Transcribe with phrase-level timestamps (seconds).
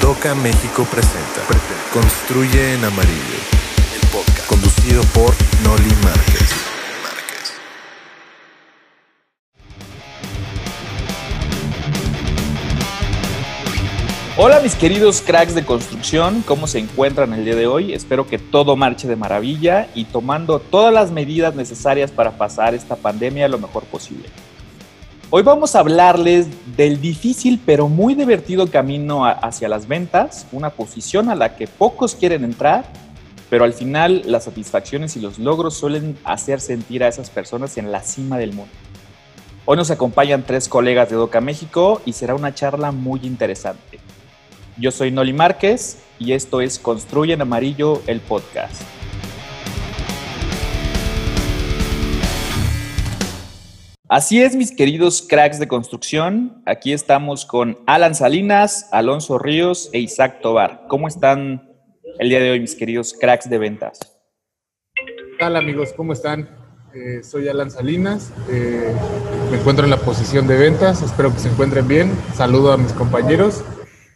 [0.00, 1.42] Doca México presenta,
[1.92, 3.38] Construye en Amarillo,
[3.94, 6.54] el podcast conducido por Noli Márquez.
[14.36, 17.92] Hola mis queridos cracks de construcción, ¿cómo se encuentran el día de hoy?
[17.92, 22.96] Espero que todo marche de maravilla y tomando todas las medidas necesarias para pasar esta
[22.96, 24.28] pandemia lo mejor posible.
[25.30, 31.28] Hoy vamos a hablarles del difícil pero muy divertido camino hacia las ventas, una posición
[31.28, 32.86] a la que pocos quieren entrar,
[33.50, 37.92] pero al final las satisfacciones y los logros suelen hacer sentir a esas personas en
[37.92, 38.72] la cima del mundo.
[39.66, 43.98] Hoy nos acompañan tres colegas de Doca México y será una charla muy interesante.
[44.78, 48.80] Yo soy Noli Márquez y esto es Construye en Amarillo, el podcast.
[54.10, 56.62] Así es, mis queridos cracks de construcción.
[56.64, 60.86] Aquí estamos con Alan Salinas, Alonso Ríos e Isaac Tobar.
[60.88, 61.68] ¿Cómo están
[62.18, 63.98] el día de hoy, mis queridos cracks de ventas?
[64.94, 65.92] ¿Qué tal, amigos?
[65.94, 66.48] ¿Cómo están?
[66.94, 68.32] Eh, soy Alan Salinas.
[68.50, 68.94] Eh,
[69.50, 71.02] me encuentro en la posición de ventas.
[71.02, 72.10] Espero que se encuentren bien.
[72.32, 73.62] Saludo a mis compañeros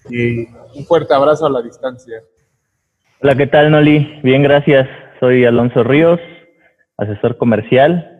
[0.08, 2.22] y un fuerte abrazo a la distancia.
[3.20, 4.20] Hola, ¿qué tal, Noli?
[4.22, 4.88] Bien, gracias.
[5.20, 6.18] Soy Alonso Ríos,
[6.96, 8.11] asesor comercial,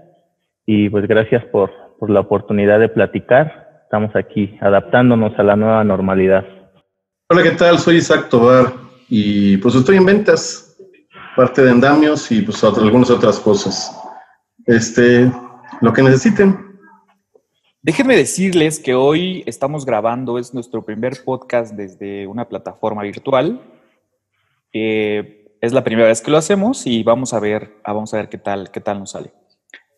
[0.66, 3.80] y pues gracias por, por la oportunidad de platicar.
[3.84, 6.44] Estamos aquí adaptándonos a la nueva normalidad.
[7.28, 7.78] Hola, ¿qué tal?
[7.78, 8.72] Soy Isaac Tobar
[9.08, 10.76] y pues estoy en ventas,
[11.36, 13.98] parte de andamios y pues algunas otras cosas.
[14.66, 15.30] Este,
[15.80, 16.78] lo que necesiten.
[17.82, 23.60] Déjenme decirles que hoy estamos grabando, es nuestro primer podcast desde una plataforma virtual.
[24.72, 28.28] es la primera vez que lo hacemos y vamos a ver, ah, vamos a ver
[28.28, 29.32] qué tal, qué tal nos sale.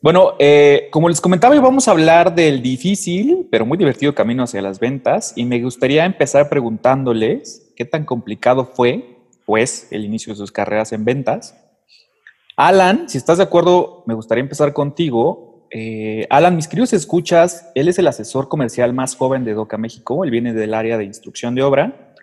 [0.04, 4.42] Bueno, eh, como les comentaba, hoy vamos a hablar del difícil, pero muy divertido camino
[4.42, 9.16] hacia las ventas y me gustaría empezar preguntándoles qué tan complicado fue,
[9.46, 11.56] pues, el inicio de sus carreras en ventas.
[12.54, 17.88] Alan, si estás de acuerdo, me gustaría empezar contigo eh, Alan, mis queridos escuchas, él
[17.88, 21.54] es el asesor comercial más joven de DOCA México, él viene del área de instrucción
[21.54, 22.14] de obra,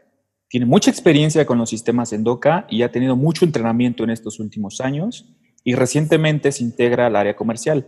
[0.50, 4.40] tiene mucha experiencia con los sistemas en DOCA y ha tenido mucho entrenamiento en estos
[4.40, 5.26] últimos años
[5.64, 7.88] y recientemente se integra al área comercial.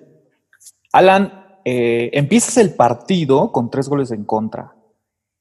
[0.92, 4.76] Alan, eh, empiezas el partido con tres goles en contra.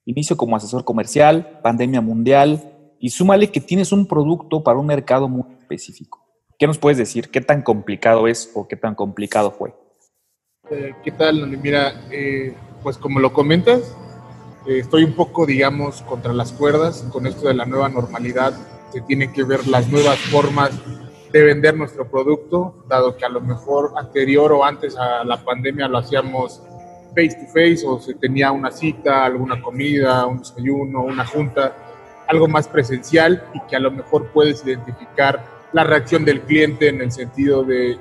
[0.04, 5.28] Inicio como asesor comercial, pandemia mundial y súmale que tienes un producto para un mercado
[5.28, 6.24] muy específico.
[6.58, 7.30] ¿Qué nos puedes decir?
[7.30, 9.74] ¿Qué tan complicado es o qué tan complicado fue?
[10.70, 11.48] Eh, ¿Qué tal?
[11.58, 13.96] Mira, eh, pues como lo comentas,
[14.66, 18.54] eh, estoy un poco, digamos, contra las cuerdas con esto de la nueva normalidad.
[18.92, 20.70] Se tienen que ver las nuevas formas
[21.32, 25.88] de vender nuestro producto, dado que a lo mejor anterior o antes a la pandemia
[25.88, 26.62] lo hacíamos
[27.14, 31.74] face to face o se tenía una cita, alguna comida, un desayuno, una junta,
[32.28, 35.42] algo más presencial y que a lo mejor puedes identificar
[35.72, 37.98] la reacción del cliente en el sentido de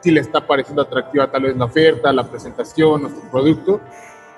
[0.00, 3.80] si le está pareciendo atractiva tal vez la oferta, la presentación, nuestro producto.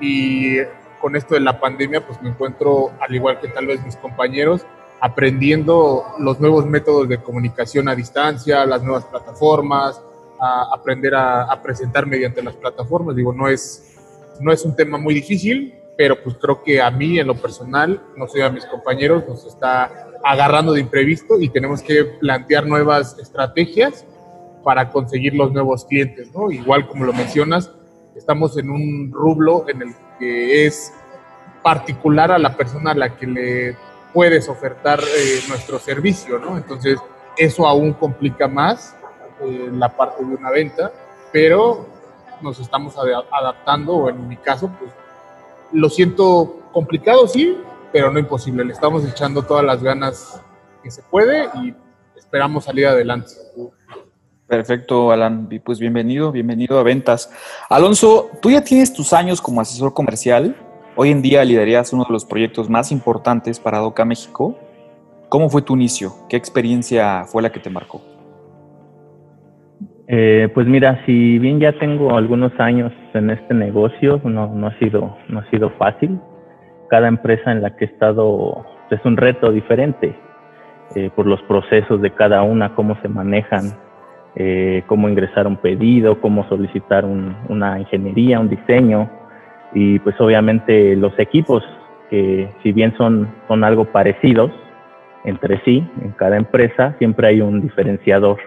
[0.00, 0.59] Y
[1.00, 4.65] con esto de la pandemia, pues me encuentro, al igual que tal vez mis compañeros,
[5.00, 10.00] aprendiendo los nuevos métodos de comunicación a distancia, las nuevas plataformas,
[10.41, 13.16] a aprender a, presentar mediante las plataformas.
[13.16, 13.97] Digo, no es,
[14.41, 18.00] no es un tema muy difícil, pero pues creo que a mí en lo personal,
[18.16, 23.19] no sé, a mis compañeros, nos está agarrando de imprevisto y tenemos que plantear nuevas
[23.19, 24.04] estrategias
[24.65, 26.50] para conseguir los nuevos clientes, ¿no?
[26.50, 27.70] Igual como lo mencionas,
[28.16, 29.88] estamos en un rublo en el
[30.19, 30.92] que es
[31.62, 33.76] particular a la persona a la que le
[34.18, 36.56] puedes ofertar eh, nuestro servicio, ¿no?
[36.56, 36.98] Entonces,
[37.36, 38.96] eso aún complica más
[39.40, 40.90] eh, la parte de una venta,
[41.32, 41.86] pero
[42.40, 44.90] nos estamos adaptando, o en mi caso, pues
[45.70, 47.58] lo siento complicado, sí,
[47.92, 48.64] pero no imposible.
[48.64, 50.42] Le estamos echando todas las ganas
[50.82, 51.72] que se puede y
[52.16, 53.30] esperamos salir adelante.
[54.48, 55.48] Perfecto, Alan.
[55.64, 57.30] Pues bienvenido, bienvenido a Ventas.
[57.68, 60.56] Alonso, tú ya tienes tus años como asesor comercial.
[61.00, 64.59] Hoy en día liderías uno de los proyectos más importantes para DOCA México.
[65.28, 66.10] ¿Cómo fue tu inicio?
[66.28, 68.03] ¿Qué experiencia fue la que te marcó?
[70.09, 74.78] Eh, pues mira, si bien ya tengo algunos años en este negocio, no, no, ha
[74.80, 76.18] sido, no ha sido fácil.
[76.91, 80.18] Cada empresa en la que he estado es un reto diferente
[80.97, 83.72] eh, por los procesos de cada una, cómo se manejan
[84.34, 89.17] eh, cómo ingresar un pedido, cómo solicitar una ingeniería, un diseño
[89.72, 91.62] y pues obviamente los equipos
[92.10, 94.50] que si bien son, son algo parecidos
[95.24, 98.38] entre sí, en cada empresa siempre hay un diferenciador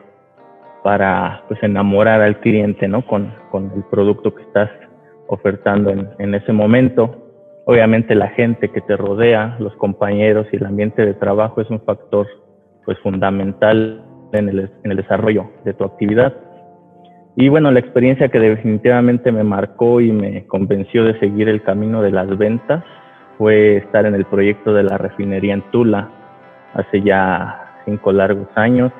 [0.83, 3.05] para pues enamorar al cliente ¿no?
[3.05, 4.69] con, con el producto que estás
[5.27, 7.15] ofertando en, en ese momento.
[7.65, 11.81] obviamente la gente que te rodea, los compañeros y el ambiente de trabajo es un
[11.81, 12.27] factor
[12.85, 14.03] pues fundamental
[14.33, 16.33] en el, en el desarrollo de tu actividad.
[17.41, 22.03] Y bueno, la experiencia que definitivamente me marcó y me convenció de seguir el camino
[22.03, 22.83] de las ventas
[23.39, 26.07] fue estar en el proyecto de la refinería en Tula
[26.75, 28.91] hace ya cinco largos años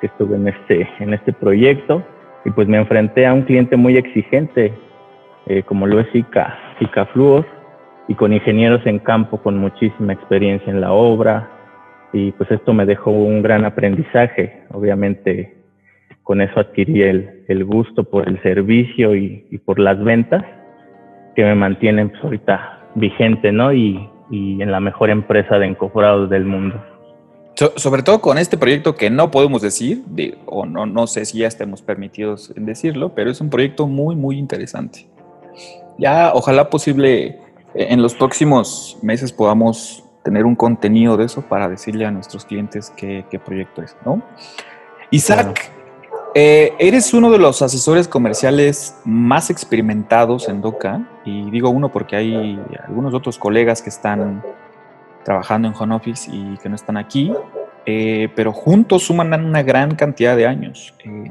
[0.00, 2.04] que estuve en este, en este proyecto
[2.44, 4.72] y pues me enfrenté a un cliente muy exigente
[5.46, 6.56] eh, como lo es ICA,
[7.12, 7.46] Fluor
[8.06, 11.50] y con ingenieros en campo con muchísima experiencia en la obra
[12.12, 14.62] y pues esto me dejó un gran aprendizaje.
[14.70, 15.57] Obviamente
[16.28, 20.44] con eso adquirí el, el gusto por el servicio y, y, por las ventas
[21.34, 23.72] que me mantienen pues, ahorita vigente, ¿no?
[23.72, 26.84] Y, y en la mejor empresa de encofrados del mundo.
[27.54, 31.24] So, sobre todo con este proyecto que no podemos decir, de, o no, no sé
[31.24, 35.08] si ya estemos permitidos en decirlo, pero es un proyecto muy, muy interesante.
[35.96, 37.38] Ya, ojalá posible,
[37.72, 42.92] en los próximos meses podamos tener un contenido de eso para decirle a nuestros clientes
[42.98, 44.22] qué, qué proyecto es, ¿no?
[45.10, 45.77] Isaac, claro.
[46.34, 52.16] Eh, eres uno de los asesores comerciales más experimentados en DOCA, y digo uno porque
[52.16, 54.42] hay algunos otros colegas que están
[55.24, 57.32] trabajando en home office y que no están aquí,
[57.86, 60.94] eh, pero juntos suman una gran cantidad de años.
[61.04, 61.30] Eh,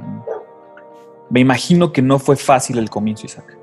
[1.30, 3.58] me imagino que no fue fácil el comienzo, Isaac.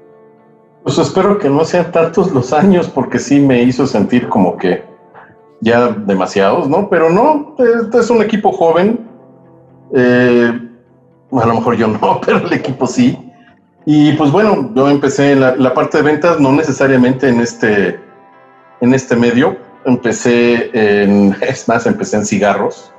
[0.82, 4.84] Pues espero que no sean tantos los años, porque sí me hizo sentir como que
[5.60, 6.88] ya demasiados, ¿no?
[6.90, 7.56] Pero no,
[7.98, 9.08] es un equipo joven.
[9.94, 10.60] Eh,
[11.42, 13.19] a lo mejor yo no, pero el equipo sí.
[13.86, 18.00] Y pues bueno, yo empecé la, la, parte de ventas, no necesariamente en este,
[18.81, 19.56] en este medio.
[19.84, 22.92] Empecé en, es más, empecé en cigarros.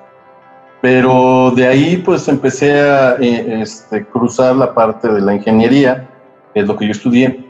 [0.82, 6.08] Pero de ahí pues empecé a eh, este, cruzar la parte de la ingeniería,
[6.54, 7.44] es lo que yo estudié,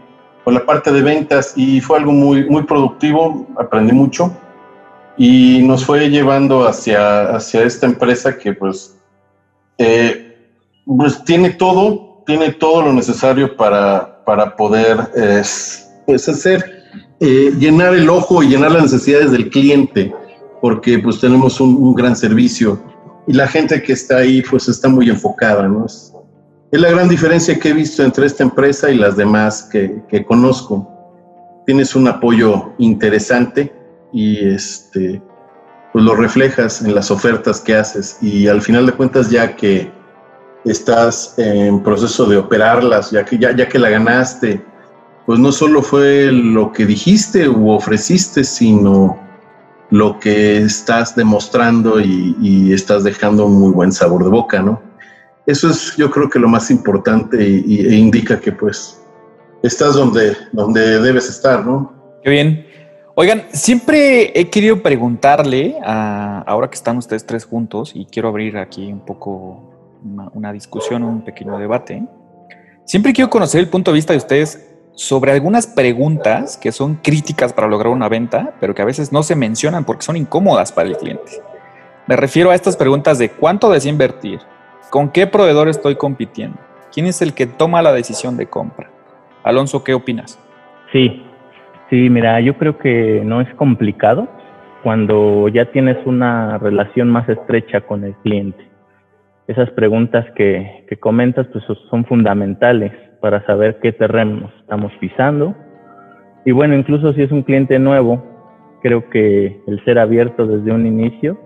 [0.46, 4.32] con la parte de ventas y fue algo muy, muy productivo, aprendí mucho
[5.18, 8.96] y nos fue llevando hacia, hacia esta empresa que pues
[9.78, 10.25] eh,
[10.86, 15.42] pues tiene todo, tiene todo lo necesario para, para poder eh,
[16.06, 16.84] pues hacer,
[17.20, 20.14] eh, llenar el ojo y llenar las necesidades del cliente,
[20.62, 22.82] porque pues tenemos un, un, gran servicio
[23.28, 25.86] y la gente que está ahí pues está muy enfocada, ¿no?
[25.86, 26.14] Es,
[26.72, 30.26] es la gran diferencia que he visto entre esta empresa y las demás que, que
[30.26, 30.92] conozco.
[31.66, 33.74] Tienes un apoyo interesante
[34.12, 35.22] y este,
[35.94, 39.90] pues lo reflejas en las ofertas que haces y al final de cuentas ya que
[40.66, 44.62] estás en proceso de operarlas, ya que, ya, ya que la ganaste,
[45.26, 49.18] pues no solo fue lo que dijiste u ofreciste, sino
[49.92, 54.82] lo que estás demostrando y, estás dejando un muy buen sabor de boca, ¿no?
[55.46, 59.00] Eso es yo creo que lo más importante y, e indica que pues
[59.62, 61.94] estás donde, donde debes estar, ¿no?
[62.24, 62.66] Qué bien.
[63.16, 68.58] Oigan, siempre he querido preguntarle, a, ahora que están ustedes tres juntos, y quiero abrir
[68.58, 69.75] aquí un poco
[70.34, 72.04] una, discusión, un pequeño debate.
[72.86, 77.52] Siempre quiero conocer el punto de vista de ustedes sobre algunas preguntas que son críticas
[77.52, 80.90] para lograr una venta, pero que a veces no se mencionan porque son incómodas para
[80.90, 81.32] el cliente.
[82.08, 84.40] Me refiero a estas preguntas de cuánto deseo invertir,
[84.92, 86.58] con qué proveedor estoy compitiendo,
[86.94, 88.90] quién es el que toma la decisión de compra.
[89.44, 90.40] Alonso, ¿qué opinas?
[90.92, 91.24] Sí,
[91.90, 94.28] sí, mira, yo creo que no es complicado
[94.84, 98.75] cuando ya tienes una relación más estrecha con el cliente
[99.48, 105.56] esas preguntas que, que, comentas pues son fundamentales para saber qué terreno estamos pisando.
[106.46, 108.24] Y bueno, incluso si es un cliente nuevo,
[108.82, 111.40] creo que el ser abierto desde un inicio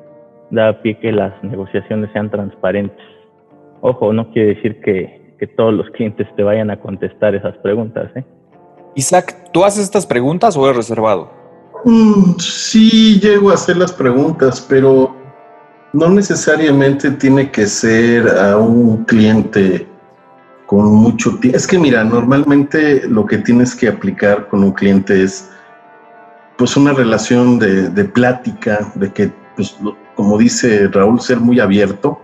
[0.51, 3.05] da pie que las negociaciones sean transparentes.
[3.81, 8.11] Ojo, no quiere decir que, que todos los clientes te vayan a contestar esas preguntas.
[8.15, 8.23] ¿eh?
[8.95, 11.31] Isaac, ¿tú haces estas preguntas o eres reservado?
[11.85, 15.15] Mm, sí, llego a hacer las preguntas, pero
[15.93, 19.87] no necesariamente tiene que ser a un cliente
[20.65, 21.57] con mucho tiempo.
[21.57, 25.49] Es que mira, normalmente lo que tienes que aplicar con un cliente es
[26.57, 29.77] pues una relación de, de plática, de que, pues,
[30.15, 32.21] como dice Raúl, ser muy abierto,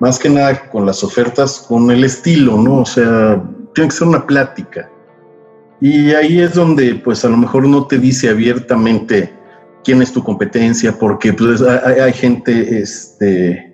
[0.00, 2.78] más que nada con las ofertas, con el estilo, ¿no?
[2.78, 3.40] O sea,
[3.72, 4.90] tiene que ser una plática.
[5.80, 9.32] Y ahí es donde, pues a lo mejor no te dice abiertamente,
[9.84, 13.72] quién es tu competencia, porque pues, hay, hay gente este,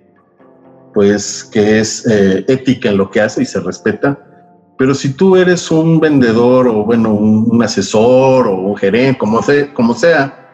[0.95, 4.19] pues, que es eh, ética en lo que hace y se respeta.
[4.79, 9.75] Pero si tú eres un vendedor o bueno, un, asesor o un gerente, como, sea,
[9.75, 10.49] como sea,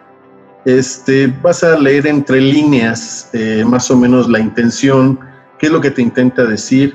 [0.65, 5.21] este, vas a leer entre líneas eh, más o menos la intención,
[5.59, 6.95] qué es lo que te intenta decir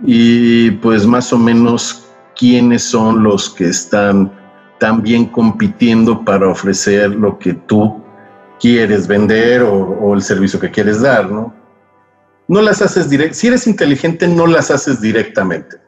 [0.00, 4.32] y pues más o menos quiénes son los que están
[4.84, 8.02] también compitiendo para ofrecer lo que tú
[8.60, 11.54] quieres vender o, el servicio que quieres dar, ¿no?
[12.48, 13.32] No las haces direct.
[13.32, 15.78] Si eres inteligente, no las haces directamente.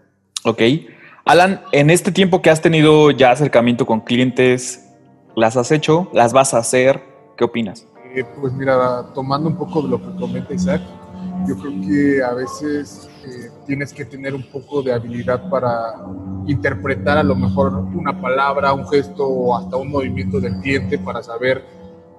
[0.45, 0.62] Ok.
[1.26, 4.88] Alan, en este tiempo que has tenido ya acercamiento con clientes,
[5.35, 6.09] ¿las has hecho?
[6.15, 7.03] ¿Las vas a hacer?
[7.37, 7.87] ¿Qué opinas?
[8.15, 10.81] Eh, pues mira, tomando un poco de lo que comenta Isaac,
[11.47, 15.95] yo creo que a veces eh, tienes que tener un poco de habilidad para
[16.47, 21.23] interpretar a lo mejor una palabra, un gesto o hasta un movimiento del cliente para
[21.23, 21.65] saber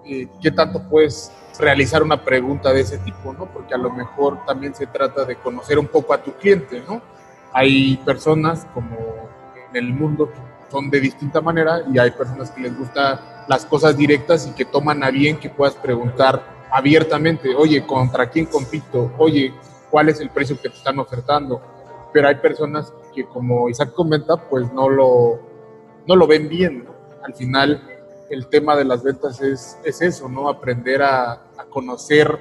[0.05, 3.45] eh, qué tanto puedes realizar una pregunta de ese tipo, ¿no?
[3.51, 7.01] Porque a lo mejor también se trata de conocer un poco a tu cliente, ¿no?
[7.53, 8.95] Hay personas como
[9.69, 10.39] en el mundo que
[10.71, 14.65] son de distinta manera y hay personas que les gustan las cosas directas y que
[14.65, 19.11] toman a bien que puedas preguntar abiertamente, oye, ¿contra quién compito?
[19.17, 19.53] Oye,
[19.89, 21.61] ¿cuál es el precio que te están ofertando?
[22.13, 25.39] Pero hay personas que, como Isaac comenta, pues no lo,
[26.07, 26.87] no lo ven bien.
[27.23, 27.81] Al final,
[28.29, 30.49] el tema de las ventas es, es eso, ¿no?
[30.49, 32.39] Aprender a, conocer,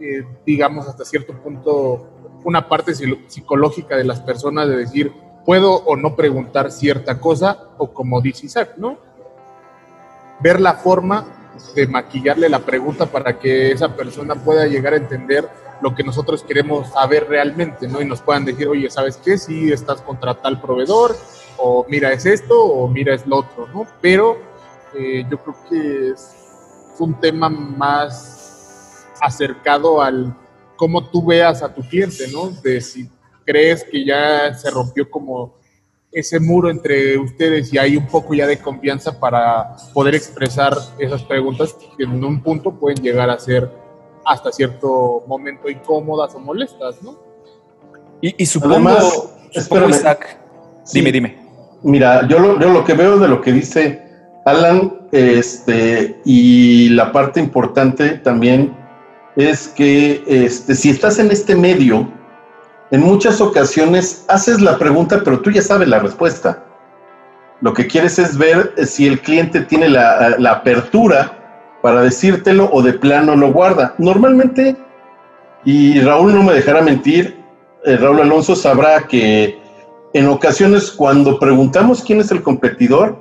[0.00, 2.06] eh, digamos, hasta cierto punto,
[2.44, 5.12] una parte psicológica de las personas de decir,
[5.46, 8.98] puedo o no preguntar cierta cosa, o como dice Isaac, ¿no?
[10.40, 11.35] Ver la forma
[11.74, 15.48] de maquillarle la pregunta para que esa persona pueda llegar a entender
[15.80, 18.00] lo que nosotros queremos saber realmente, ¿no?
[18.00, 19.36] Y nos puedan decir, oye, ¿sabes qué?
[19.36, 21.16] Si estás contra tal proveedor,
[21.58, 23.86] o mira es esto, o mira es lo otro, ¿no?
[24.00, 24.38] Pero
[24.94, 26.34] eh, yo creo que es
[26.98, 30.34] un tema más acercado al
[30.76, 32.50] cómo tú veas a tu cliente, ¿no?
[32.62, 33.10] De si
[33.44, 35.54] crees que ya se rompió como
[36.16, 41.22] ese muro entre ustedes y hay un poco ya de confianza para poder expresar esas
[41.22, 43.70] preguntas que en un punto pueden llegar a ser
[44.24, 47.18] hasta cierto momento incómodas o molestas, ¿no?
[48.22, 48.98] Y, y supongo,
[49.90, 50.40] Isaac,
[50.90, 51.38] dime, dime.
[51.82, 54.02] Mira, yo lo, yo lo que veo de lo que dice
[54.46, 58.74] Alan, este, y la parte importante también
[59.36, 62.10] es que este, si estás en este medio,
[62.90, 66.62] en muchas ocasiones haces la pregunta, pero tú ya sabes la respuesta.
[67.60, 71.32] Lo que quieres es ver si el cliente tiene la, apertura
[71.82, 73.94] para decírtelo o de plano lo guarda.
[73.98, 74.76] Normalmente,
[75.64, 77.36] y Raúl no me dejará mentir,
[77.84, 79.58] eh, Raúl Alonso sabrá que
[80.12, 83.18] en ocasiones cuando preguntamos quién es el competidor,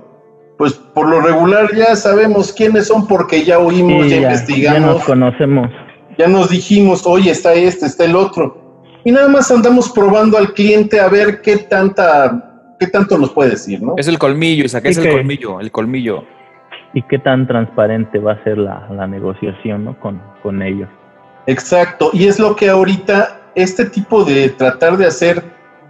[0.58, 4.80] pues por lo regular ya sabemos quiénes son porque ya oímos, ya, investigamos.
[4.80, 5.72] Ya nos conocemos.
[6.18, 8.65] Ya nos dijimos, oye, está este, está el otro
[9.06, 13.52] y nada más andamos probando al cliente a ver qué tanta, qué tanto nos puede
[13.52, 13.94] decir, ¿no?
[13.98, 16.24] Es el colmillo, Isaac, es el colmillo, el colmillo.
[16.96, 20.00] Y qué tan transparente va a ser la, negociación, ¿no?
[20.00, 20.90] Con, con ellos.
[21.46, 25.44] Exacto, y es lo que ahorita este tipo de tratar de hacer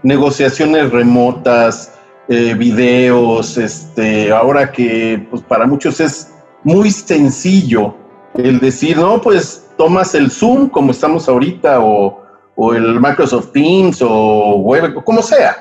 [0.04, 7.96] negociaciones remotas, eh, videos, este, ahora que pues para muchos es muy sencillo
[8.34, 12.25] el decir, no, pues tomas el Zoom como estamos ahorita o
[12.56, 15.56] o el Microsoft Teams o web, o como sea,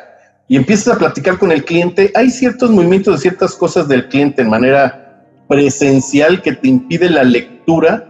[0.46, 4.42] y empiezas a platicar con el cliente, hay ciertos movimientos de ciertas cosas del cliente
[4.42, 8.04] en manera presencial que te impide la lectura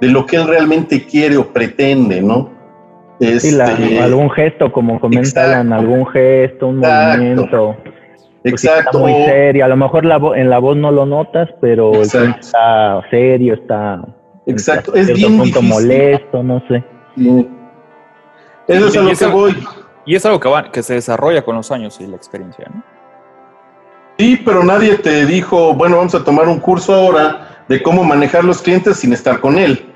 [0.00, 2.56] de lo que él realmente quiere o pretende, ¿no?
[3.20, 3.60] Este,
[4.00, 7.76] algún gesto, como comentan, algún gesto, un movimiento.
[8.42, 8.90] Pues exacto.
[8.90, 9.64] Está muy serio.
[9.64, 14.04] A lo mejor la en la voz no lo notas, pero está serio, está.
[14.46, 14.94] Exacto.
[14.94, 15.68] Es bien difícil.
[15.68, 16.84] molesto, no sé.
[18.68, 19.66] Eso es a lo que voy.
[20.04, 22.82] Y es algo que, que se desarrolla con los años y la experiencia, ¿no?
[24.18, 28.44] Sí, pero nadie te dijo, bueno, vamos a tomar un curso ahora de cómo manejar
[28.44, 29.92] los clientes sin estar con él.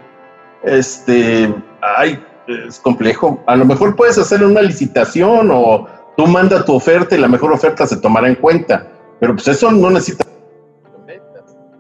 [0.63, 1.53] Este,
[1.97, 3.43] ay, es complejo.
[3.47, 7.53] A lo mejor puedes hacer una licitación o tú manda tu oferta y la mejor
[7.53, 8.87] oferta se tomará en cuenta.
[9.19, 10.25] Pero pues eso no necesita.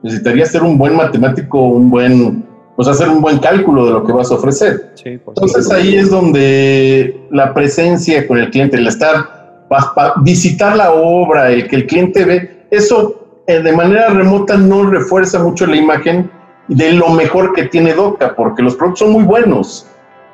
[0.03, 2.45] Necesitaría ser un buen matemático, un buen
[2.83, 4.93] pues hacer un buen cálculo de lo que vas a ofrecer.
[5.05, 9.67] Entonces ahí es donde la presencia con el cliente, el estar,
[10.17, 15.39] visitar la obra, el que el cliente ve, eso eh, de manera remota no refuerza
[15.39, 16.29] mucho la imagen
[16.67, 19.87] de lo mejor que tiene DOCA, porque los productos son muy buenos,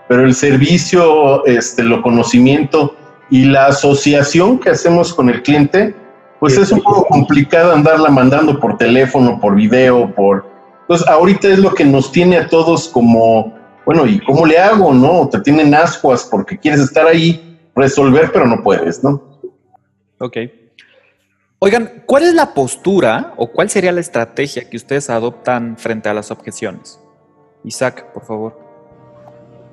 [0.08, 2.94] pero el servicio, este, lo conocimiento
[3.28, 5.94] y la asociación que hacemos con el cliente,
[6.40, 10.47] pues es un poco complicado andarla mandando por teléfono, por video, por
[10.88, 13.54] entonces, ahorita es lo que nos tiene a todos como,
[13.84, 15.28] bueno, ¿y cómo le hago, no?
[15.28, 19.22] Te tienen ascuas porque quieres estar ahí, resolver, pero no puedes, ¿no?
[20.18, 20.38] Ok.
[21.58, 26.14] Oigan, ¿cuál es la postura o cuál sería la estrategia que ustedes adoptan frente a
[26.14, 26.98] las objeciones?
[27.64, 28.58] Isaac, por favor.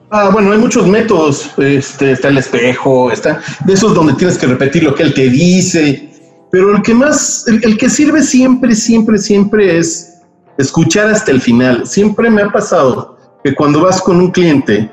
[0.10, 1.50] Ah, bueno, hay muchos métodos.
[1.58, 5.30] Este, está el espejo, está de esos donde tienes que repetir lo que él te
[5.30, 6.10] dice.
[6.52, 10.15] pero el que más, el, que sirve siempre, siempre, siempre es
[10.58, 11.86] escuchar hasta el final.
[11.86, 14.90] Siempre me ha pasado que cuando vas con un cliente,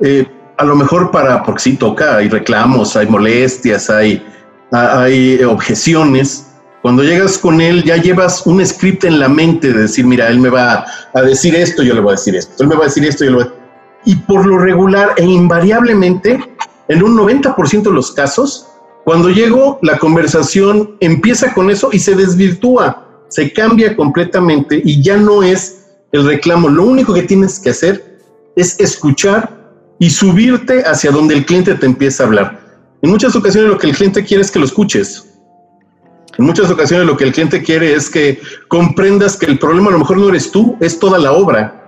[0.00, 0.26] eh,
[0.58, 4.22] a lo mejor para, porque sí toca, hay reclamos, hay molestias, hay,
[5.48, 6.46] objeciones,
[6.82, 10.38] cuando llegas con él ya llevas un script en la mente de decir, mira, él
[10.38, 10.84] me va
[11.14, 13.24] a decir esto, yo le voy a decir esto, él me va a decir esto,
[13.24, 13.52] yo le voy a...
[14.04, 16.38] Y por lo regular e invariablemente,
[16.88, 18.68] en un 90% de los casos,
[19.04, 25.16] cuando llego, la conversación empieza con eso y se desvirtúa, se cambia completamente y ya
[25.16, 26.68] no es el reclamo.
[26.68, 28.18] Lo único que tienes que hacer
[28.56, 29.56] es escuchar
[29.98, 32.60] y subirte hacia donde el cliente te empieza a hablar.
[33.02, 35.26] En muchas ocasiones lo que el cliente quiere es que lo escuches.
[36.38, 39.92] En muchas ocasiones lo que el cliente quiere es que comprendas que el problema a
[39.92, 41.82] lo mejor no eres tú, es toda la obra.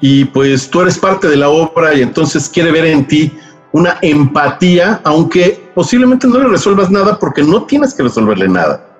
[0.00, 3.32] Y pues tú eres parte de la obra y entonces quiere ver en ti
[3.72, 8.91] una empatía, aunque posiblemente no le resuelvas nada porque no tienes que resolverle nada.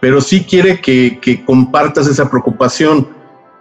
[0.00, 3.08] Pero sí quiere que, que compartas esa preocupación.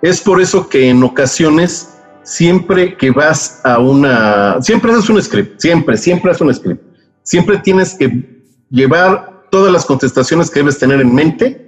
[0.01, 5.59] Es por eso que en ocasiones, siempre que vas a una, siempre haces un script,
[5.59, 6.83] siempre, siempre haces un script.
[7.23, 11.67] Siempre tienes que llevar todas las contestaciones que debes tener en mente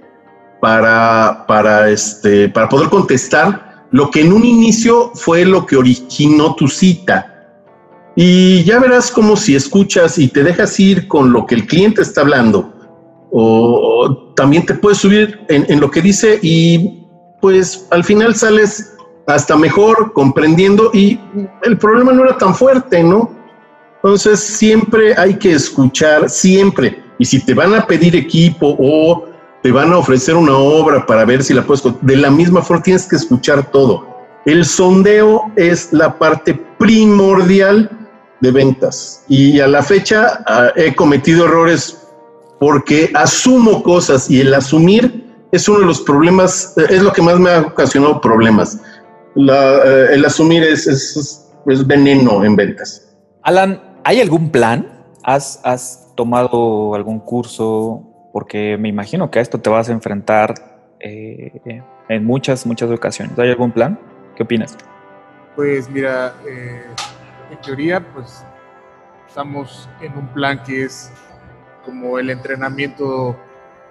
[0.60, 6.54] para, para, este, para poder contestar lo que en un inicio fue lo que originó
[6.54, 7.26] tu cita.
[8.14, 12.02] Y ya verás como si escuchas y te dejas ir con lo que el cliente
[12.02, 12.72] está hablando,
[13.32, 17.06] o, también te puedes subir en, en lo que dice y
[17.40, 18.96] pues al final sales
[19.26, 21.18] hasta mejor comprendiendo y
[21.62, 23.30] el problema no era tan fuerte, ¿no?
[23.96, 27.02] Entonces siempre hay que escuchar, siempre.
[27.18, 29.26] Y si te van a pedir equipo o
[29.62, 32.82] te van a ofrecer una obra para ver si la puedes, de la misma forma
[32.82, 34.06] tienes que escuchar todo.
[34.46, 37.90] El sondeo es la parte primordial
[38.40, 39.22] de ventas.
[39.28, 41.99] Y a la fecha ah, he cometido errores
[42.60, 47.22] porque asumo cosas y el asumir es uno de los problemas, eh, es lo que
[47.22, 48.80] más me ha ocasionado problemas.
[49.34, 53.16] Eh, el asumir es, es, es, veneno en ventas.
[53.42, 54.86] Alan, ¿hay algún plan?
[55.24, 58.02] ¿Has, has tomado algún curso?
[58.32, 60.54] Porque me imagino que a esto te vas a enfrentar
[61.00, 63.38] eh, en muchas, muchas ocasiones.
[63.38, 63.98] ¿Hay algún plan?
[64.36, 64.76] ¿Qué opinas?
[65.56, 66.84] Pues mira, eh,
[67.50, 68.44] en teoría, pues
[69.26, 71.10] estamos en un plan que es
[71.84, 73.36] como el entrenamiento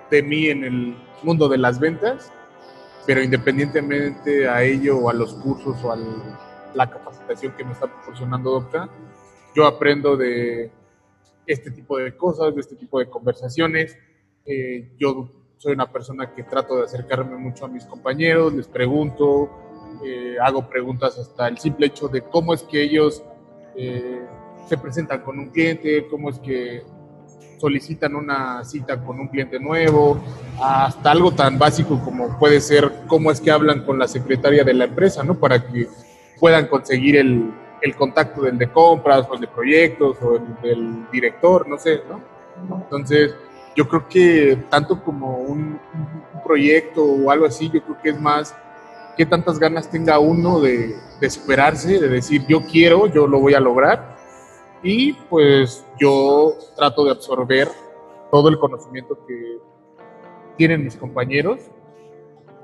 [0.09, 2.31] de mí en el mundo de las ventas,
[3.05, 5.97] pero independientemente a ello o a los cursos o a
[6.73, 8.89] la capacitación que me está proporcionando Docta,
[9.55, 10.71] yo aprendo de
[11.45, 13.97] este tipo de cosas, de este tipo de conversaciones.
[14.45, 19.49] Eh, yo soy una persona que trato de acercarme mucho a mis compañeros, les pregunto,
[20.05, 23.23] eh, hago preguntas hasta el simple hecho de cómo es que ellos
[23.75, 24.21] eh,
[24.67, 26.83] se presentan con un cliente, cómo es que
[27.59, 30.19] solicitan una cita con un cliente nuevo,
[30.61, 34.73] hasta algo tan básico como puede ser cómo es que hablan con la secretaria de
[34.73, 35.35] la empresa, ¿no?
[35.35, 35.87] Para que
[36.39, 41.11] puedan conseguir el, el contacto del de compras o el de proyectos o el del
[41.11, 42.21] director, no sé, ¿no?
[42.77, 43.35] Entonces,
[43.75, 45.79] yo creo que tanto como un,
[46.43, 48.55] proyecto o algo así, yo creo que es más
[49.15, 53.53] qué tantas ganas tenga uno de, de superarse, de decir yo quiero, yo lo voy
[53.53, 54.18] a lograr
[54.83, 57.67] y pues yo trato de absorber
[58.31, 59.57] todo el conocimiento que
[60.57, 61.59] tienen mis compañeros.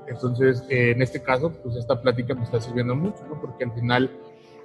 [0.06, 3.40] Entonces, en este caso, pues esta plática me está sirviendo mucho, ¿no?
[3.40, 4.10] Porque al final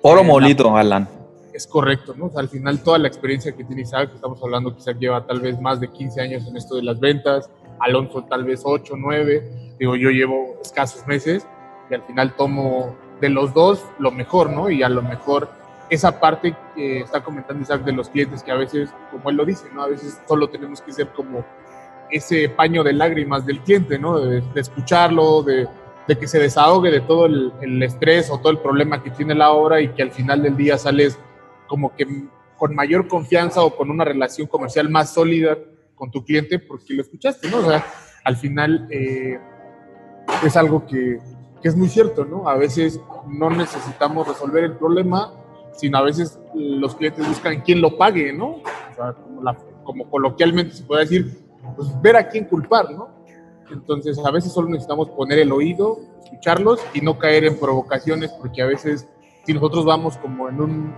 [0.04, 1.08] Oro molido, Alan.
[1.54, 2.32] Es correcto, ¿no?
[2.36, 5.60] al final toda la experiencia que tiene Isaac, estamos hablando que Isaac lleva tal vez
[5.62, 9.96] más de 15 años en esto de las ventas, Alonso tal vez 8, 9, digo,
[9.96, 11.46] yo llevo escasos meses
[11.90, 14.72] y al final tomo de los dos lo mejor, ¿no?
[14.72, 15.50] Y a lo mejor
[15.92, 19.46] esa parte que está comentando Isaac de los clientes que a veces, como él lo
[19.46, 19.84] dice, ¿no?
[19.84, 21.46] A veces solo tenemos que ser como
[22.10, 24.20] ese paño de lágrimas del cliente, ¿no?
[24.20, 25.68] de escucharlo, de,
[26.08, 29.52] de que se desahogue de todo el, estrés o todo el problema que tiene la
[29.52, 31.18] obra y que al final del día sales
[31.68, 32.06] como que
[32.58, 35.58] con mayor confianza o con una relación comercial más sólida
[35.96, 37.58] con tu cliente porque lo escuchaste, ¿no?
[37.58, 37.86] O sea,
[38.24, 39.40] al final eh,
[40.44, 41.20] es algo que,
[41.62, 42.48] que, es muy cierto, ¿no?
[42.50, 45.34] A veces no necesitamos resolver el problema,
[45.74, 48.58] sino a veces los clientes buscan quién lo pague, ¿no?
[48.58, 49.42] O sea, como,
[49.84, 53.10] como coloquialmente se puede decir, pues ver a quién culpar, ¿no?
[53.72, 58.62] Entonces, a veces solo necesitamos poner el oído, escucharlos y no caer en provocaciones, porque
[58.62, 59.08] a veces,
[59.46, 60.96] si nosotros vamos como en un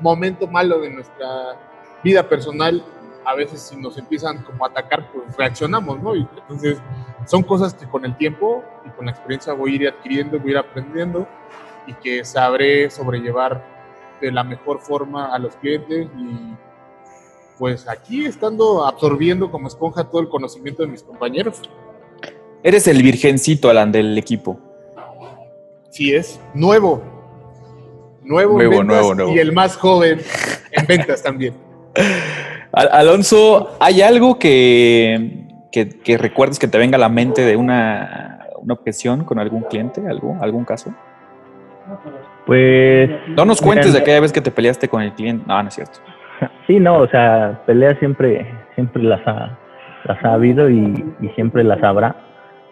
[0.00, 1.56] momento malo de nuestra
[2.02, 2.84] vida personal,
[3.24, 6.16] a veces si nos empiezan como a atacar, pues reaccionamos, ¿no?
[6.16, 6.78] Y entonces,
[7.26, 10.48] son cosas que con el tiempo y con la experiencia voy a ir adquiriendo, voy
[10.48, 11.28] a ir aprendiendo
[11.86, 13.64] y que sabré sobrellevar
[14.22, 16.54] de la mejor forma a los clientes y
[17.58, 21.60] pues aquí estando absorbiendo como esponja todo el conocimiento de mis compañeros.
[22.62, 24.58] Eres el virgencito, Alan, del equipo.
[25.90, 27.02] Sí es, nuevo.
[28.22, 29.32] Nuevo, en Nuevo, ventas nuevo, nuevo.
[29.32, 30.20] y el más joven
[30.70, 31.54] en ventas también.
[32.72, 37.56] Al- Alonso, ¿hay algo que, que, que recuerdes que te venga a la mente de
[37.56, 40.94] una, una objeción con algún cliente, algo, algún caso?
[42.46, 43.10] Pues.
[43.28, 45.44] No nos cuentes mira, de aquella vez que te peleaste con el cliente.
[45.46, 45.98] No, no es cierto.
[46.66, 49.58] Sí, no, o sea, peleas siempre, siempre las ha,
[50.04, 52.16] las ha habido y, y siempre las habrá.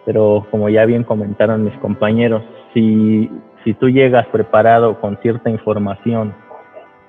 [0.05, 3.29] Pero como ya bien comentaron mis compañeros, si,
[3.63, 6.33] si tú llegas preparado con cierta información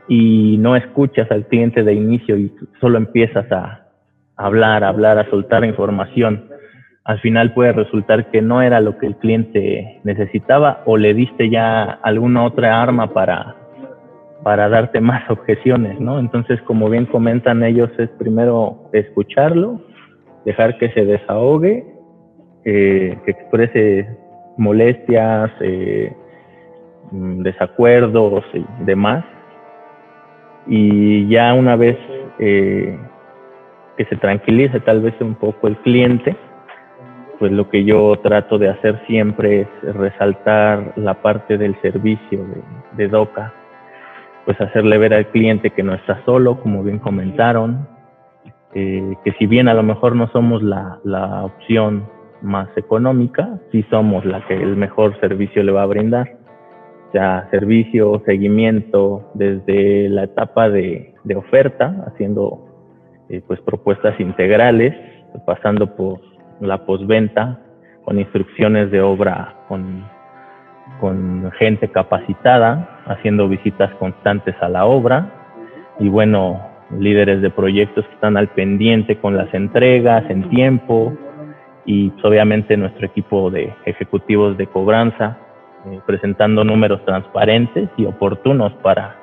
[0.08, 3.86] y no escuchas al cliente de inicio y solo empiezas a
[4.36, 6.48] hablar, a hablar, a soltar información,
[7.04, 11.50] al final puede resultar que no era lo que el cliente necesitaba o le diste
[11.50, 13.56] ya alguna otra arma para,
[14.44, 16.20] para darte más objeciones, ¿no?
[16.20, 19.80] Entonces, como bien comentan ellos, es primero escucharlo,
[20.44, 21.84] dejar que se desahogue,
[22.64, 24.08] eh, que exprese
[24.56, 26.14] molestias, eh,
[27.10, 29.24] desacuerdos y demás.
[30.68, 31.98] Y ya una vez
[32.38, 32.96] eh,
[33.96, 36.36] que se tranquilice tal vez un poco el cliente,
[37.42, 42.62] pues lo que yo trato de hacer siempre es resaltar la parte del servicio de,
[42.96, 43.52] de DOCA,
[44.44, 47.88] pues hacerle ver al cliente que no está solo, como bien comentaron,
[48.74, 52.08] eh, que si bien a lo mejor no somos la, la opción
[52.42, 56.36] más económica, sí somos la que el mejor servicio le va a brindar.
[57.08, 62.68] O sea, servicio, seguimiento, desde la etapa de, de oferta, haciendo
[63.28, 64.94] eh, pues propuestas integrales,
[65.44, 66.31] pasando por
[66.66, 67.58] la postventa,
[68.04, 70.04] con instrucciones de obra con,
[71.00, 75.30] con gente capacitada, haciendo visitas constantes a la obra
[75.98, 76.60] y bueno,
[76.98, 81.16] líderes de proyectos que están al pendiente con las entregas en tiempo
[81.84, 85.38] y pues, obviamente nuestro equipo de ejecutivos de cobranza
[85.86, 89.16] eh, presentando números transparentes y oportunos para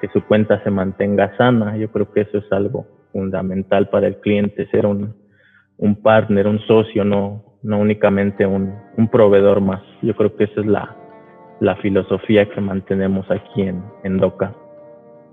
[0.00, 1.76] que su cuenta se mantenga sana.
[1.76, 5.14] Yo creo que eso es algo fundamental para el cliente, ser un,
[5.82, 9.82] un partner, un socio, no, no únicamente un, un proveedor más.
[10.00, 10.96] Yo creo que esa es la,
[11.58, 14.54] la filosofía que mantenemos aquí en, en DOCA.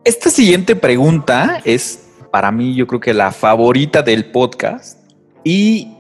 [0.04, 5.00] Esta siguiente pregunta es para mí, yo creo que la favorita del podcast.
[5.44, 5.96] Y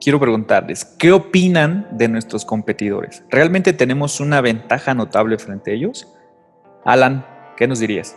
[0.00, 3.24] quiero preguntarles, ¿qué opinan de nuestros competidores?
[3.30, 6.06] ¿Realmente tenemos una ventaja notable frente a ellos?
[6.84, 8.16] Alan, ¿qué nos dirías?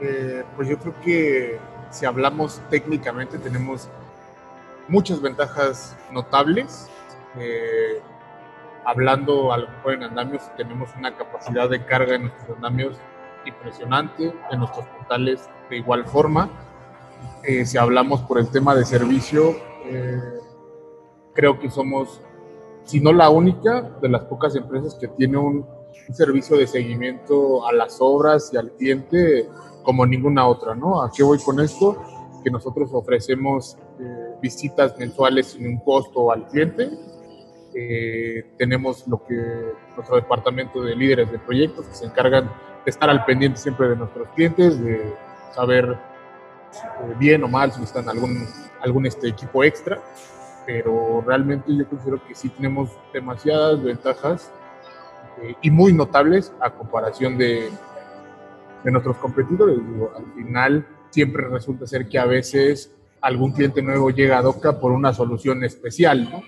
[0.00, 1.56] Eh, pues yo creo que
[1.90, 3.88] si hablamos técnicamente tenemos
[4.90, 6.88] muchas ventajas notables.
[7.38, 8.02] Eh,
[8.84, 12.96] hablando a lo mejor en andamios, tenemos una capacidad de carga en nuestros andamios
[13.46, 16.50] impresionante, en nuestros portales de igual forma.
[17.44, 20.20] Eh, si hablamos por el tema de servicio, eh,
[21.34, 22.20] creo que somos,
[22.84, 25.64] si no la única, de las pocas empresas que tiene un,
[26.08, 29.48] un servicio de seguimiento a las obras y al cliente
[29.82, 31.02] como ninguna otra, ¿no?
[31.02, 32.19] ¿A qué voy con esto?
[32.42, 36.90] Que nosotros ofrecemos eh, visitas mensuales sin un costo al cliente.
[37.74, 39.34] Eh, tenemos lo que
[39.94, 42.46] nuestro departamento de líderes de proyectos que se encargan
[42.84, 45.14] de estar al pendiente siempre de nuestros clientes, de
[45.54, 45.96] saber
[46.72, 48.46] eh, bien o mal si necesitan algún,
[48.80, 50.00] algún este, equipo extra.
[50.66, 54.52] Pero realmente yo considero que sí tenemos demasiadas ventajas
[55.42, 57.70] eh, y muy notables a comparación de,
[58.84, 59.76] de nuestros competidores.
[59.76, 64.80] Digo, al final siempre resulta ser que a veces algún cliente nuevo llega a DOCA
[64.80, 66.42] por una solución especial, ¿no?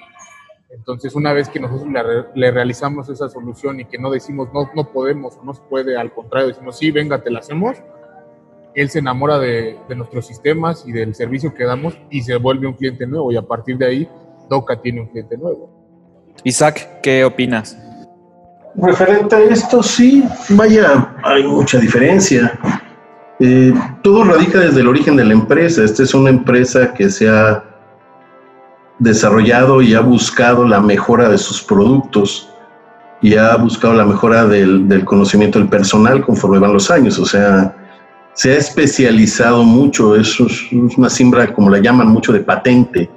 [0.70, 2.02] Entonces, una vez que nosotros le,
[2.34, 5.98] le realizamos esa solución y que no decimos no, no podemos o no se puede,
[5.98, 7.76] al contrario, decimos sí, venga, te la hacemos,
[8.74, 12.66] él se enamora de, de nuestros sistemas y del servicio que damos y se vuelve
[12.66, 14.08] un cliente nuevo y a partir de ahí
[14.48, 15.68] DOCA tiene un cliente nuevo.
[16.44, 17.76] Isaac, ¿qué opinas?
[18.74, 22.58] Referente a esto, sí, vaya, hay mucha diferencia.
[23.44, 25.82] Eh, todo radica desde el origen de la empresa.
[25.82, 27.64] Esta es una empresa que se ha
[29.00, 32.48] desarrollado y ha buscado la mejora de sus productos
[33.20, 37.18] y ha buscado la mejora del, del conocimiento del personal conforme van los años.
[37.18, 37.74] O sea,
[38.34, 40.14] se ha especializado mucho.
[40.14, 40.38] Es
[40.96, 43.10] una siembra, como la llaman mucho, de patente,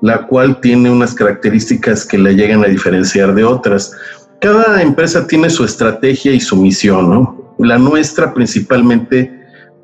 [0.00, 3.92] la cual tiene unas características que la llegan a diferenciar de otras
[4.40, 7.54] cada empresa tiene su estrategia y su misión, ¿no?
[7.58, 9.39] La nuestra principalmente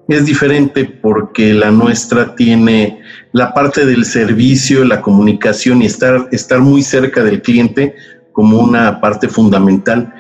[0.09, 3.01] es diferente porque la nuestra tiene
[3.33, 7.95] la parte del servicio, la comunicación y estar, estar muy cerca del cliente
[8.33, 10.13] como una parte fundamental.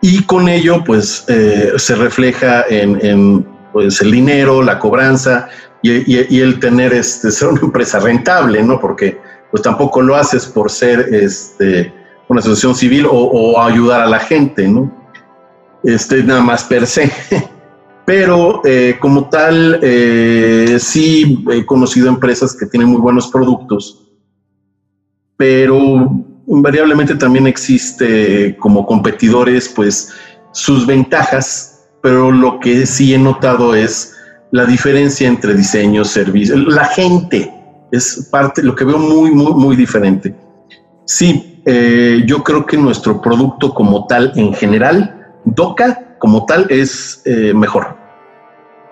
[0.00, 5.48] Y con ello, pues, eh, se refleja en, en, pues, el dinero, la cobranza,
[5.82, 8.80] y, el tener, este, ser una empresa rentable, ¿no?
[8.80, 9.18] Porque
[9.50, 11.92] pues tampoco lo haces por ser este,
[12.28, 14.92] una asociación civil o, ayudar a la gente, ¿no?
[15.84, 17.10] Este, nada más per se.
[18.08, 24.02] Pero eh, como tal, eh, sí he conocido empresas que tienen muy buenos productos,
[25.36, 26.10] pero
[26.46, 30.10] invariablemente también existe como competidores, pues
[30.52, 34.16] sus ventajas, pero lo que sí he notado es
[34.52, 37.52] la diferencia entre diseño, servicio, la gente
[37.92, 40.34] es parte, lo que veo muy, muy, muy diferente.
[41.04, 47.22] Sí, eh, yo creo que nuestro producto como tal en general, DOCA como tal es
[47.54, 47.97] mejor.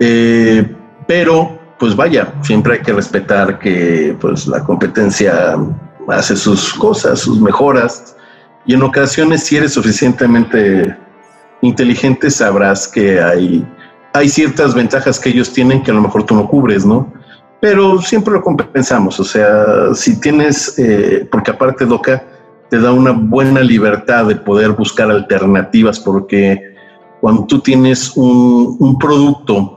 [0.01, 0.75] Eh,
[1.07, 5.57] pero, pues vaya, siempre hay que respetar que pues, la competencia
[6.09, 8.17] hace sus cosas, sus mejoras,
[8.65, 10.97] y en ocasiones si eres suficientemente
[11.63, 13.67] inteligente sabrás que hay,
[14.13, 17.13] hay ciertas ventajas que ellos tienen que a lo mejor tú no cubres, ¿no?
[17.61, 22.23] Pero siempre lo compensamos, o sea, si tienes, eh, porque aparte DOCA
[22.69, 26.75] te da una buena libertad de poder buscar alternativas, porque
[27.21, 29.76] cuando tú tienes un, un producto,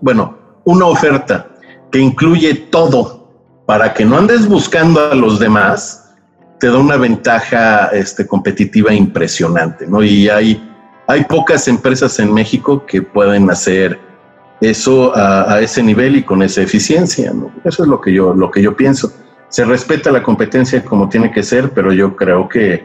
[0.00, 1.46] bueno, una oferta
[1.90, 3.28] que incluye todo
[3.66, 6.14] para que no andes buscando a los demás,
[6.58, 10.02] te da una ventaja este, competitiva impresionante, ¿no?
[10.02, 10.60] Y hay,
[11.06, 13.98] hay pocas empresas en México que pueden hacer
[14.60, 17.52] eso a, ese nivel y con esa eficiencia, ¿no?
[17.64, 19.12] Eso es lo que yo, lo que yo pienso.
[19.48, 22.84] Se respeta la competencia como tiene que ser, pero yo creo que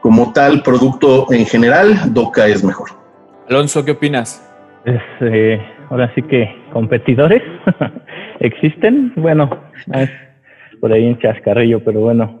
[0.00, 2.90] como tal producto en general, DOCA es mejor.
[3.48, 4.42] Alonso, ¿qué opinas?
[5.20, 7.42] Eh, ahora sí que competidores
[8.40, 9.12] existen.
[9.16, 9.50] Bueno,
[10.80, 12.40] por ahí en chascarrillo, pero bueno,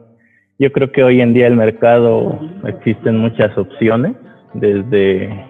[0.58, 4.16] yo creo que hoy en día el mercado existen muchas opciones,
[4.54, 5.44] desde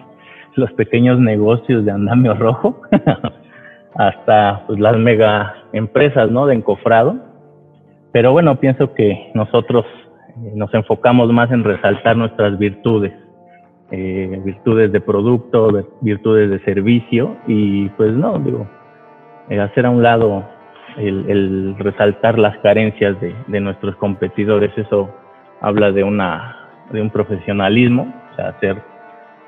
[0.55, 2.81] los pequeños negocios de andamio rojo
[3.95, 6.45] hasta pues, las mega empresas ¿no?
[6.45, 7.15] de encofrado.
[8.11, 9.85] Pero bueno, pienso que nosotros
[10.53, 13.13] nos enfocamos más en resaltar nuestras virtudes,
[13.91, 18.65] eh, virtudes de producto, virtudes de servicio y pues no, digo,
[19.49, 20.45] eh, hacer a un lado
[20.97, 25.09] el, resaltar las carencias de, nuestros competidores, eso
[25.59, 28.81] habla de, una, de un profesionalismo, o sea, ser,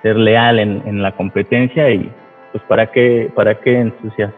[0.01, 2.11] ser leal en, la competencia y
[2.51, 4.33] pues para qué, para qué ensucias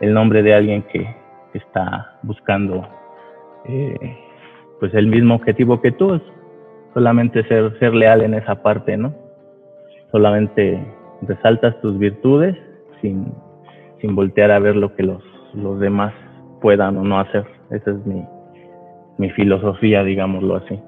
[0.00, 1.16] el, nombre de alguien que,
[1.54, 2.86] está buscando
[3.64, 4.16] eh,
[4.78, 6.20] pues el mismo objetivo que tú,
[6.98, 9.14] solamente ser, ser leal en esa parte, ¿no?
[10.10, 10.84] Solamente
[11.22, 12.56] resaltas tus virtudes
[13.00, 13.32] sin,
[14.00, 15.22] sin voltear a ver lo que los
[15.54, 16.12] los demás
[16.60, 17.46] puedan o no hacer.
[17.70, 18.24] Esa es mi,
[19.18, 20.78] mi filosofía, digámoslo así.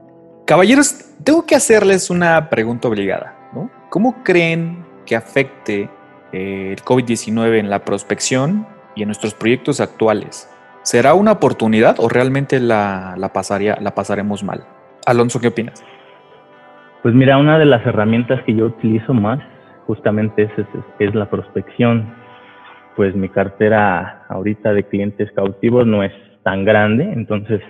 [0.46, 3.50] Caballeros, tengo que hacerles una pregunta obligada.
[3.52, 3.70] ¿no?
[3.88, 5.88] ¿Cómo creen que afecte
[6.32, 10.48] eh, el COVID-19 en la prospección y en nuestros proyectos actuales?
[10.82, 14.64] ¿Será una oportunidad o realmente la, la, pasaría, la pasaremos mal?
[15.06, 15.84] Alonso, ¿qué opinas?
[17.02, 19.40] Pues mira, una de las herramientas que yo utilizo más
[19.86, 20.66] justamente es,
[20.98, 22.14] es la prospección
[22.96, 27.62] pues mi cartera ahorita de clientes cautivos no es tan grande, entonces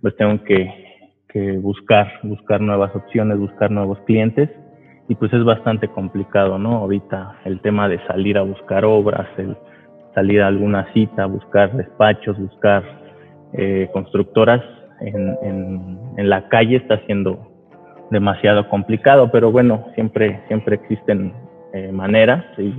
[0.00, 4.48] pues tengo que, buscar, buscar nuevas opciones, buscar nuevos clientes
[5.08, 6.76] y pues es bastante complicado, ¿no?
[6.76, 9.56] Ahorita el tema de salir a buscar obras, el
[10.14, 12.82] salir a alguna cita, buscar despachos, buscar
[13.52, 14.62] eh, constructoras
[15.00, 15.36] en,
[16.16, 17.51] en, la calle está siendo
[18.12, 21.32] demasiado complicado, pero bueno, siempre, siempre existen
[21.72, 22.74] eh, maneras y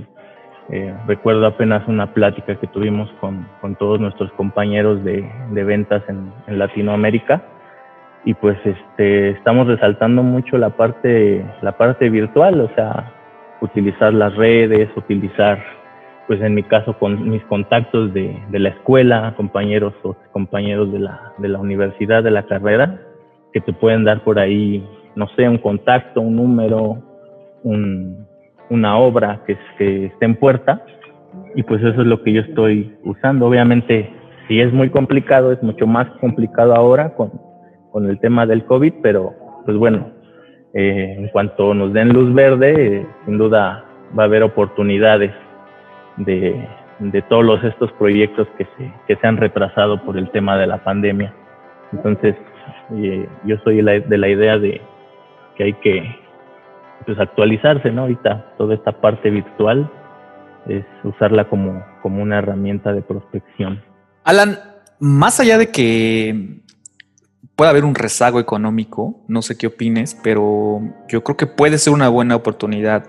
[0.70, 6.02] eh, recuerdo apenas una plática que tuvimos con, con todos nuestros compañeros de, de ventas
[6.08, 7.42] en, en, Latinoamérica
[8.24, 13.12] y pues este, estamos resaltando mucho la parte, la parte virtual, o sea,
[13.60, 15.62] utilizar las redes, utilizar,
[16.28, 21.00] pues en mi caso, con mis contactos de, de la escuela, compañeros o compañeros de
[21.00, 23.00] la, de la universidad, de la carrera,
[23.52, 24.82] que te pueden dar por ahí,
[25.16, 27.02] no sé, un contacto, un número,
[27.62, 28.26] un,
[28.70, 30.84] una obra que, que esté en puerta
[31.54, 33.46] y pues eso es lo que yo estoy usando.
[33.46, 34.10] Obviamente,
[34.48, 37.32] si es muy complicado, es mucho más complicado ahora con,
[37.90, 39.32] con el tema del COVID, pero
[39.64, 40.10] pues bueno,
[40.74, 43.84] eh, en cuanto nos den luz verde, eh, sin duda
[44.16, 45.32] va a haber oportunidades
[46.16, 46.66] de,
[46.98, 50.78] de todos estos proyectos que se, que se han retrasado por el tema de la
[50.78, 51.32] pandemia.
[51.92, 52.34] Entonces,
[52.96, 54.80] eh, yo soy de la idea de
[55.56, 56.02] que hay que
[57.06, 58.02] pues actualizarse, ¿no?
[58.02, 59.90] Ahorita toda esta parte virtual
[60.66, 63.82] es usarla como, como una herramienta de prospección.
[64.24, 64.58] Alan,
[64.98, 66.60] más allá de que
[67.56, 71.92] pueda haber un rezago económico, no sé qué opines, pero yo creo que puede ser
[71.92, 73.04] una buena oportunidad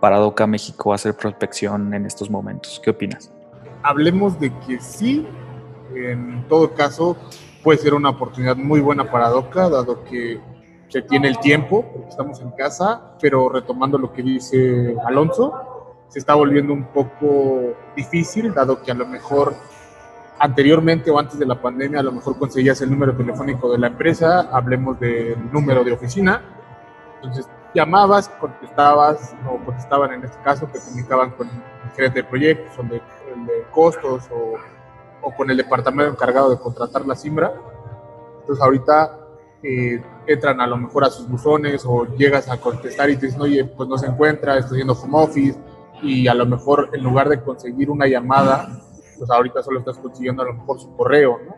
[0.00, 2.80] para DOCA México hacer prospección en estos momentos.
[2.82, 3.32] ¿Qué opinas?
[3.82, 5.26] hablemos de que sí,
[5.94, 7.16] en todo caso,
[7.62, 10.40] puede ser una oportunidad muy buena para DOCA, dado que
[10.92, 16.34] se tiene el tiempo, estamos en casa, pero retomando lo que dice Alonso, se está
[16.34, 19.54] volviendo un poco difícil, dado que a lo mejor
[20.38, 23.86] anteriormente o antes de la pandemia a lo mejor conseguías el número telefónico de la
[23.86, 26.42] empresa, hablemos del número de oficina,
[27.22, 32.78] entonces llamabas, contestabas o contestaban en este caso, te comunicaban con el gerente de proyectos
[32.78, 34.56] o de, de costos o,
[35.26, 37.50] o, con el departamento encargado de contratar la simbra.
[38.40, 39.21] Entonces ahorita
[39.62, 43.40] eh, entran a lo mejor a sus buzones o llegas a contestar y te dicen,
[43.42, 45.58] oye, pues no se encuentra, estoy haciendo home office
[46.02, 48.68] y a lo mejor en lugar de conseguir una llamada,
[49.16, 51.54] pues ahorita solo estás consiguiendo a lo mejor su correo, ¿no?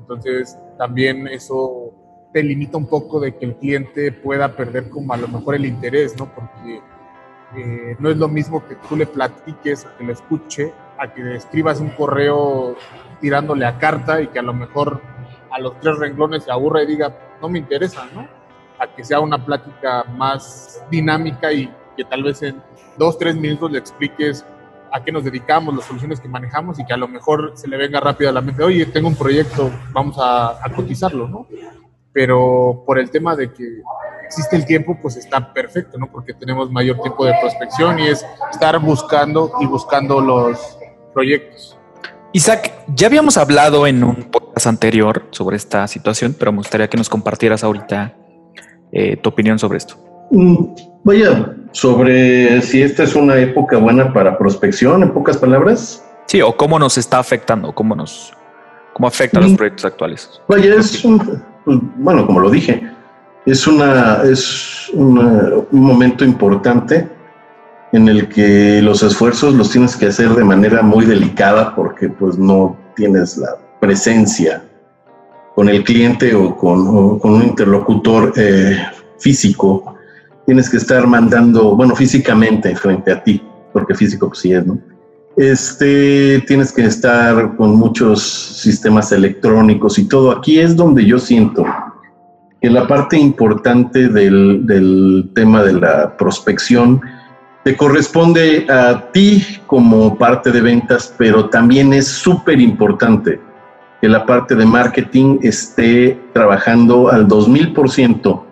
[0.00, 1.92] Entonces también eso
[2.32, 5.64] te limita un poco de que el cliente pueda perder como a lo mejor el
[5.64, 6.26] interés, ¿no?
[6.34, 6.80] Porque
[7.56, 11.78] eh, no es lo mismo que tú le platiques que le escuche a que escribas
[11.78, 12.76] un correo
[13.20, 15.00] tirándole a carta y que a lo mejor
[15.54, 18.26] a los tres renglones se aburra y diga, no me interesa, ¿no?
[18.78, 22.60] A que sea una plática más dinámica y que tal vez en
[22.98, 24.44] dos, tres minutos le expliques
[24.90, 27.76] a qué nos dedicamos, las soluciones que manejamos y que a lo mejor se le
[27.76, 31.46] venga rápido a la mente, oye, tengo un proyecto, vamos a, a cotizarlo, ¿no?
[32.12, 33.80] Pero por el tema de que
[34.24, 36.10] existe el tiempo, pues está perfecto, ¿no?
[36.10, 40.78] Porque tenemos mayor tiempo de prospección y es estar buscando y buscando los
[41.12, 41.78] proyectos.
[42.34, 46.96] Isaac, ya habíamos hablado en un podcast anterior sobre esta situación, pero me gustaría que
[46.96, 48.12] nos compartieras ahorita
[48.90, 49.94] eh, tu opinión sobre esto.
[50.32, 56.04] Mm, vaya, sobre si esta es una época buena para prospección, en pocas palabras.
[56.26, 58.32] Sí, o cómo nos está afectando, cómo nos,
[58.94, 60.28] cómo afecta a los proyectos actuales.
[60.48, 62.82] Vaya, es un, pues, bueno, como lo dije,
[63.46, 67.13] es una, es una, un momento importante
[67.94, 72.36] en el que los esfuerzos los tienes que hacer de manera muy delicada porque pues
[72.36, 74.64] no tienes la presencia
[75.54, 78.76] con el cliente o con, o con un interlocutor eh,
[79.18, 79.94] físico
[80.44, 84.78] tienes que estar mandando, bueno, físicamente frente a ti, porque físico pues sí es, ¿no?
[85.36, 90.30] Este, tienes que estar con muchos sistemas electrónicos y todo.
[90.30, 91.64] Aquí es donde yo siento
[92.60, 97.00] que la parte importante del, del tema de la prospección
[97.64, 103.40] te corresponde a ti como parte de ventas, pero también es súper importante
[104.02, 108.42] que la parte de marketing esté trabajando al 2000%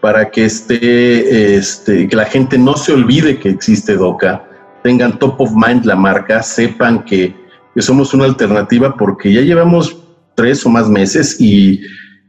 [0.00, 4.42] para que esté, este, que la gente no se olvide que existe DOCA,
[4.82, 7.36] tengan top of mind la marca, sepan que,
[7.74, 9.94] que somos una alternativa porque ya llevamos
[10.34, 11.82] tres o más meses y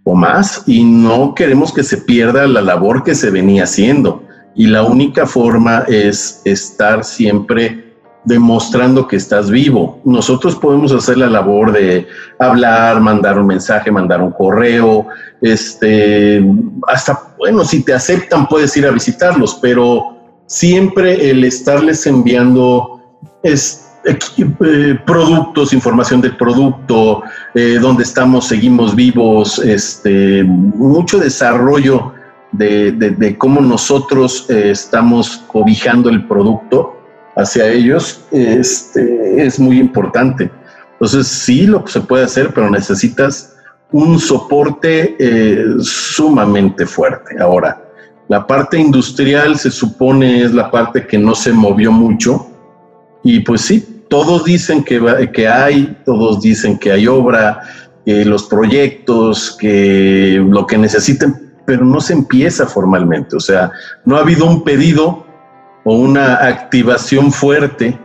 [0.03, 4.67] o más y no queremos que se pierda la labor que se venía haciendo y
[4.67, 7.85] la única forma es estar siempre
[8.23, 9.99] demostrando que estás vivo.
[10.03, 12.07] Nosotros podemos hacer la labor de
[12.39, 15.07] hablar, mandar un mensaje, mandar un correo,
[15.41, 16.43] este,
[16.87, 22.99] hasta, bueno, si te aceptan puedes ir a visitarlos, pero siempre el estarles enviando
[23.43, 27.21] es, eh, productos, información del producto,
[27.53, 32.14] eh, donde estamos, seguimos vivos, este, mucho desarrollo
[32.57, 36.97] de, de, cómo nosotros eh, estamos cobijando el producto
[37.35, 40.49] hacia ellos este, es muy importante.
[40.93, 43.55] Entonces sí lo se puede hacer, pero necesitas
[43.91, 47.39] un soporte eh, sumamente fuerte.
[47.39, 47.81] Ahora,
[48.27, 52.47] la parte industrial se supone es la parte que no se movió mucho
[53.23, 57.61] y pues sí, todos dicen que, que hay, todos dicen que hay obra,
[58.05, 63.35] que los proyectos, que lo que necesiten, pero no se empieza formalmente.
[63.35, 63.71] O sea,
[64.05, 65.25] no ha habido un pedido
[65.83, 67.99] o una activación fuerte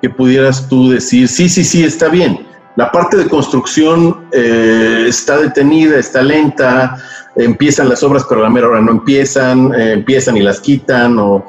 [0.00, 2.46] que pudieras tú decir, sí, sí, sí, está bien.
[2.76, 6.96] La parte de construcción eh, está detenida, está lenta,
[7.34, 11.44] empiezan las obras, pero la mera hora no empiezan, eh, empiezan y las quitan, o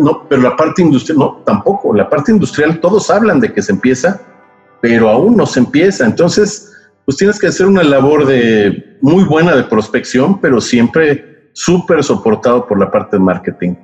[0.00, 1.94] no, pero la parte industrial, no, tampoco.
[1.94, 4.20] La parte industrial, todos hablan de que se empieza,
[4.80, 6.04] pero aún no se empieza.
[6.04, 6.69] Entonces,
[7.10, 12.68] pues tienes que hacer una labor de muy buena de prospección, pero siempre súper soportado
[12.68, 13.74] por la parte de marketing.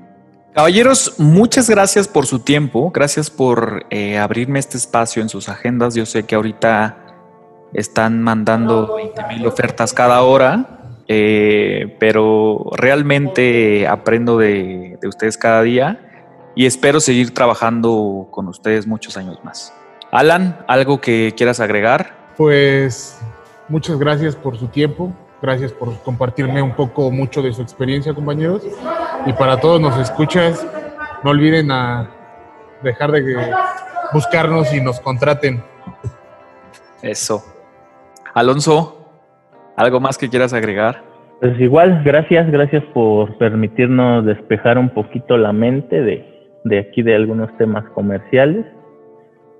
[0.54, 5.96] Caballeros, muchas gracias por su tiempo, gracias por eh, abrirme este espacio en sus agendas.
[5.96, 6.98] Yo sé que ahorita
[7.74, 15.62] están mandando 20 mil ofertas cada hora, eh, pero realmente aprendo de, de ustedes cada
[15.62, 15.98] día
[16.54, 19.74] y espero seguir trabajando con ustedes muchos años más.
[20.12, 22.15] Alan, ¿algo que quieras agregar?
[22.36, 23.20] Pues
[23.68, 25.12] muchas gracias por su tiempo,
[25.42, 28.66] Gracias por compartirme un poco, mucho de su experiencia, compañeros.
[29.26, 30.66] Y para todos nos escuchas,
[31.22, 32.08] no olviden a
[32.82, 33.36] dejar de
[34.12, 35.62] buscarnos y nos contraten.
[37.02, 37.44] Eso.
[38.32, 39.06] Alonso,
[39.76, 41.02] ¿algo más que quieras agregar?
[41.40, 47.14] Pues igual, gracias, gracias por permitirnos despejar un poquito la mente de, de aquí de
[47.14, 48.64] algunos temas comerciales.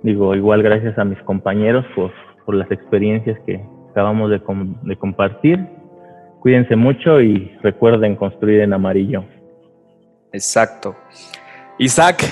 [0.03, 2.11] Digo, igual gracias a mis compañeros por,
[2.47, 4.41] por las experiencias que acabamos de,
[4.83, 5.67] de compartir.
[6.41, 9.25] Cuídense mucho y recuerden construir en amarillo.
[10.33, 10.97] Exacto.
[11.79, 12.23] Isaac.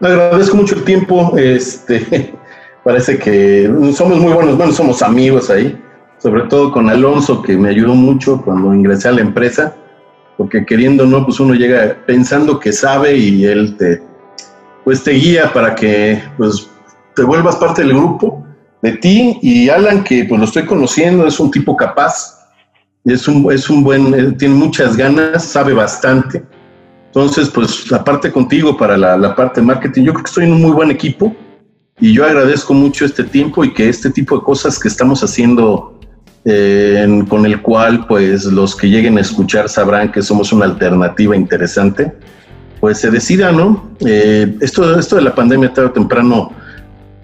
[0.00, 1.36] agradezco mucho el tiempo.
[1.36, 2.34] Este,
[2.84, 5.78] parece que somos muy buenos, bueno, somos amigos ahí
[6.24, 9.76] sobre todo con Alonso, que me ayudó mucho cuando ingresé a la empresa,
[10.38, 14.02] porque queriendo no, pues uno llega pensando que sabe y él te,
[14.84, 16.70] pues te guía para que pues,
[17.14, 18.44] te vuelvas parte del grupo,
[18.82, 22.48] de ti y Alan, que pues lo estoy conociendo, es un tipo capaz,
[23.04, 26.44] es un, es un buen, tiene muchas ganas, sabe bastante.
[27.06, 30.44] Entonces, pues la parte contigo para la, la parte de marketing, yo creo que estoy
[30.44, 31.34] en un muy buen equipo
[32.00, 35.98] y yo agradezco mucho este tiempo y que este tipo de cosas que estamos haciendo
[36.44, 41.34] eh, con el cual pues los que lleguen a escuchar sabrán que somos una alternativa
[41.36, 42.12] interesante,
[42.80, 43.90] pues se decida, ¿no?
[44.04, 46.52] Eh, esto, esto de la pandemia tarde o temprano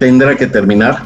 [0.00, 1.02] tendrá que terminar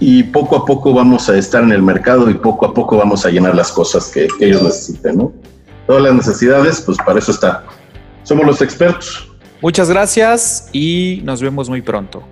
[0.00, 3.24] y poco a poco vamos a estar en el mercado y poco a poco vamos
[3.24, 5.32] a llenar las cosas que, que ellos necesiten, ¿no?
[5.86, 7.64] Todas las necesidades, pues para eso está.
[8.24, 9.30] Somos los expertos.
[9.60, 12.24] Muchas gracias y nos vemos muy pronto.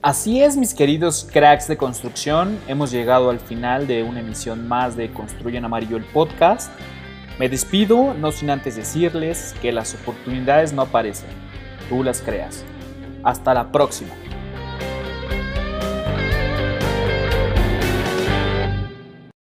[0.00, 4.96] Así es, mis queridos cracks de construcción, hemos llegado al final de una emisión más
[4.96, 6.70] de Construyen Amarillo el podcast.
[7.40, 11.30] Me despido, no sin antes decirles que las oportunidades no aparecen,
[11.88, 12.64] tú las creas.
[13.24, 14.14] Hasta la próxima.